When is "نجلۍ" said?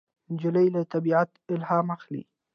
0.33-0.67